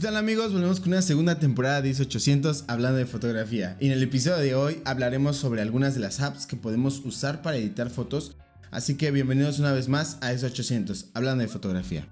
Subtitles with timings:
[0.00, 0.50] ¿Qué tal amigos?
[0.54, 3.76] Volvemos con una segunda temporada de 1800 hablando de fotografía.
[3.80, 7.42] Y en el episodio de hoy hablaremos sobre algunas de las apps que podemos usar
[7.42, 8.34] para editar fotos.
[8.70, 12.08] Así que bienvenidos una vez más a 1800 hablando de fotografía.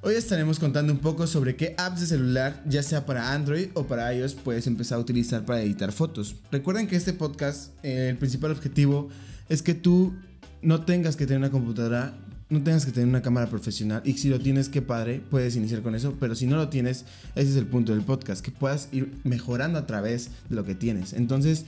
[0.00, 3.86] Hoy estaremos contando un poco sobre qué apps de celular, ya sea para Android o
[3.86, 6.36] para iOS, puedes empezar a utilizar para editar fotos.
[6.50, 9.10] Recuerden que este podcast, eh, el principal objetivo
[9.50, 10.14] es que tú
[10.62, 12.14] no tengas que tener una computadora
[12.50, 15.82] no tengas que tener una cámara profesional y si lo tienes, qué padre, puedes iniciar
[15.82, 17.04] con eso, pero si no lo tienes,
[17.34, 20.74] ese es el punto del podcast, que puedas ir mejorando a través de lo que
[20.74, 21.12] tienes.
[21.12, 21.66] Entonces,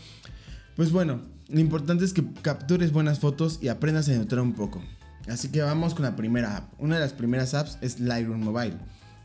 [0.76, 4.82] pues bueno, lo importante es que captures buenas fotos y aprendas a editar un poco.
[5.28, 6.72] Así que vamos con la primera app.
[6.80, 8.76] Una de las primeras apps es Lightroom Mobile.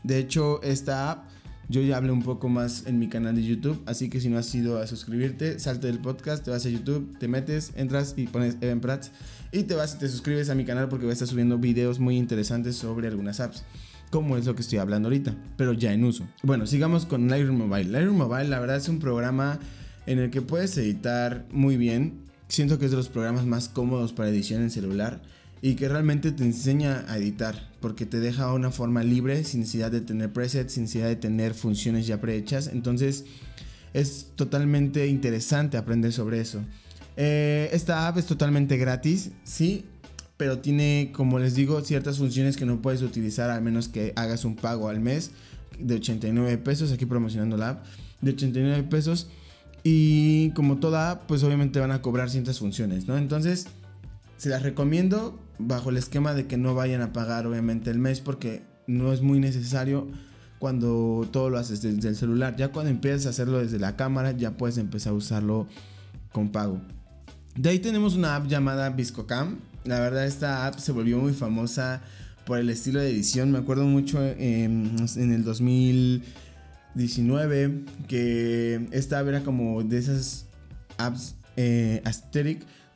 [0.02, 1.24] De hecho, esta app
[1.68, 4.38] yo ya hablé un poco más en mi canal de YouTube, así que si no
[4.38, 8.26] has ido a suscribirte, salte del podcast, te vas a YouTube, te metes, entras y
[8.26, 9.10] pones Evan Prats
[9.52, 11.98] y te vas y te suscribes a mi canal porque voy a estar subiendo videos
[11.98, 13.64] muy interesantes sobre algunas apps,
[14.10, 16.26] como es lo que estoy hablando ahorita, pero ya en uso.
[16.42, 17.90] Bueno, sigamos con Lightroom Mobile.
[17.90, 19.58] Lightroom Mobile, la verdad es un programa
[20.06, 22.24] en el que puedes editar muy bien.
[22.48, 25.20] Siento que es de los programas más cómodos para edición en celular
[25.62, 29.90] y que realmente te enseña a editar porque te deja una forma libre sin necesidad
[29.90, 32.68] de tener presets, sin necesidad de tener funciones ya prehechas.
[32.68, 33.24] Entonces
[33.92, 36.60] es totalmente interesante aprender sobre eso.
[37.16, 39.86] Eh, esta app es totalmente gratis, sí,
[40.36, 44.44] pero tiene, como les digo, ciertas funciones que no puedes utilizar al menos que hagas
[44.44, 45.30] un pago al mes
[45.78, 47.86] de 89 pesos, aquí promocionando la app,
[48.20, 49.28] de 89 pesos.
[49.82, 53.16] Y como toda pues obviamente van a cobrar ciertas funciones, ¿no?
[53.16, 53.68] Entonces,
[54.36, 58.20] se las recomiendo bajo el esquema de que no vayan a pagar obviamente el mes
[58.20, 60.06] porque no es muy necesario
[60.58, 62.56] cuando todo lo haces desde el celular.
[62.56, 65.66] Ya cuando empiezas a hacerlo desde la cámara ya puedes empezar a usarlo
[66.32, 66.80] con pago.
[67.54, 69.58] De ahí tenemos una app llamada ViscoCam.
[69.84, 72.02] La verdad esta app se volvió muy famosa
[72.44, 73.50] por el estilo de edición.
[73.50, 80.46] Me acuerdo mucho en, el 2019 que esta app era como de esas
[80.98, 82.02] apps eh,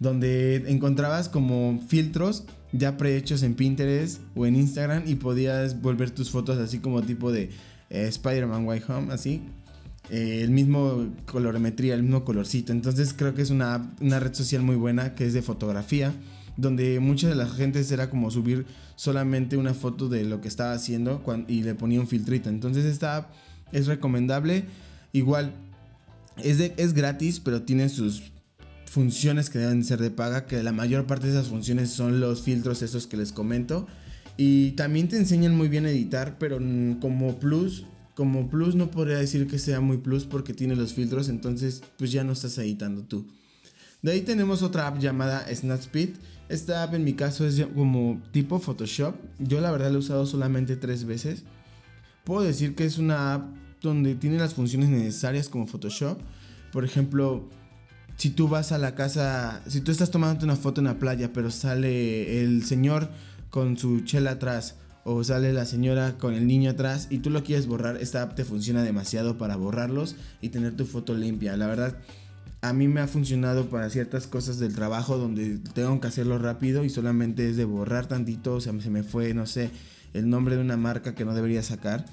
[0.00, 6.30] donde encontrabas como filtros ya prehechos en Pinterest o en Instagram y podías volver tus
[6.30, 7.50] fotos así como tipo de
[7.90, 9.42] eh, Spider-Man White Home, así.
[10.08, 12.72] Eh, el mismo colorimetría, el mismo colorcito.
[12.72, 16.12] Entonces creo que es una, una red social muy buena que es de fotografía
[16.56, 18.66] donde mucha de la gente era como subir
[18.96, 22.48] solamente una foto de lo que estaba haciendo y le ponía un filtrito.
[22.48, 23.30] Entonces esta app
[23.72, 24.64] es recomendable.
[25.12, 25.52] Igual,
[26.36, 28.30] es, es gratis, pero tiene sus
[28.90, 32.42] funciones que deben ser de paga, que la mayor parte de esas funciones son los
[32.42, 33.86] filtros esos que les comento.
[34.36, 36.58] Y también te enseñan muy bien a editar, pero
[37.00, 37.84] como plus,
[38.16, 42.10] como plus no podría decir que sea muy plus porque tiene los filtros, entonces pues
[42.10, 43.28] ya no estás editando tú.
[44.02, 46.10] De ahí tenemos otra app llamada Snapspeed.
[46.48, 49.14] Esta app en mi caso es como tipo Photoshop.
[49.38, 51.44] Yo la verdad la he usado solamente tres veces.
[52.24, 56.18] Puedo decir que es una app donde tiene las funciones necesarias como Photoshop.
[56.72, 57.48] Por ejemplo,
[58.20, 61.32] si tú vas a la casa, si tú estás tomando una foto en la playa,
[61.32, 63.08] pero sale el señor
[63.48, 67.42] con su chela atrás o sale la señora con el niño atrás y tú lo
[67.42, 71.56] quieres borrar, esta app te funciona demasiado para borrarlos y tener tu foto limpia.
[71.56, 71.96] La verdad,
[72.60, 76.84] a mí me ha funcionado para ciertas cosas del trabajo donde tengo que hacerlo rápido
[76.84, 79.70] y solamente es de borrar tantito, o sea, se me fue, no sé,
[80.12, 82.04] el nombre de una marca que no debería sacar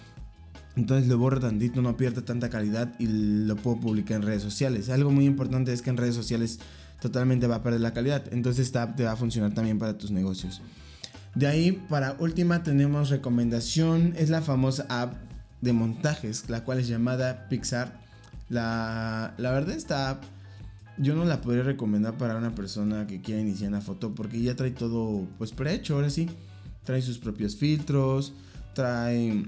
[0.78, 4.90] entonces lo borro tantito, no pierda tanta calidad y lo puedo publicar en redes sociales.
[4.90, 6.60] Algo muy importante es que en redes sociales
[7.02, 8.24] totalmente va a perder la calidad.
[8.32, 10.62] Entonces esta app te va a funcionar también para tus negocios.
[11.34, 14.14] De ahí, para última, tenemos recomendación.
[14.18, 15.16] Es la famosa app
[15.62, 18.00] de montajes, la cual es llamada Pixar.
[18.48, 20.24] La, la verdad, esta app
[21.00, 24.56] yo no la podría recomendar para una persona que quiera iniciar una foto porque ya
[24.56, 26.30] trae todo pues prehecho, ahora sí.
[26.84, 28.34] Trae sus propios filtros,
[28.76, 29.44] trae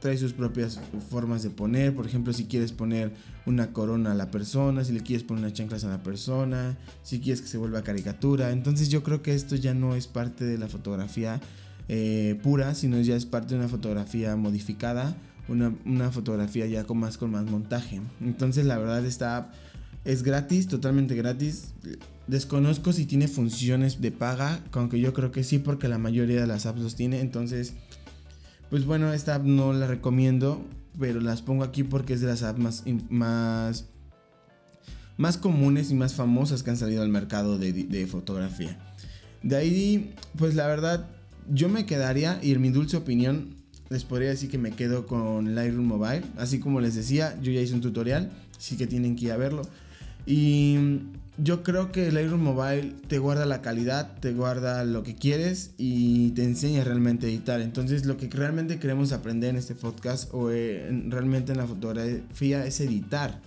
[0.00, 1.94] trae sus propias formas de poner.
[1.94, 3.12] Por ejemplo, si quieres poner
[3.46, 7.20] una corona a la persona, si le quieres poner unas chanclas a la persona, si
[7.20, 8.50] quieres que se vuelva caricatura.
[8.52, 11.40] Entonces yo creo que esto ya no es parte de la fotografía
[11.88, 15.16] eh, pura, sino ya es parte de una fotografía modificada,
[15.48, 18.00] una, fotografía ya con más, con más montaje.
[18.20, 19.50] Entonces la verdad esta
[20.04, 21.72] es gratis, totalmente gratis.
[22.26, 26.46] Desconozco si tiene funciones de paga, aunque yo creo que sí, porque la mayoría de
[26.46, 27.20] las apps los tiene.
[27.20, 27.72] Entonces
[28.70, 30.64] pues bueno, esta app no la recomiendo,
[30.98, 33.86] pero las pongo aquí porque es de las apps más, más,
[35.16, 38.78] más comunes y más famosas que han salido al mercado de, fotografía.
[39.42, 41.08] De ahí, pues la verdad,
[41.48, 43.56] yo me quedaría, y en mi dulce opinión,
[43.88, 46.24] les podría decir que me quedo con Lightroom Mobile.
[46.36, 49.36] Así como les decía, yo ya hice un tutorial, así que tienen que ir a
[49.36, 49.62] verlo.
[50.26, 50.76] Y
[51.38, 55.70] yo creo que el Lightroom Mobile te guarda la calidad, te guarda lo que quieres
[55.78, 57.60] y te enseña realmente a editar.
[57.60, 62.80] Entonces lo que realmente queremos aprender en este podcast o realmente en la fotografía es
[62.80, 63.40] editar.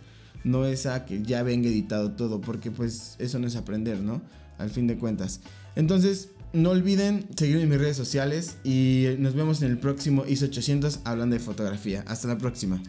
[0.44, 4.22] No es que ya venga editado todo, porque pues eso no es aprender, ¿no?
[4.58, 5.42] Al fin de cuentas.
[5.76, 10.46] Entonces, no olviden seguirme en mis redes sociales y nos vemos en el próximo ISO
[10.46, 12.04] 800 hablando de fotografía.
[12.08, 12.82] Hasta la próxima.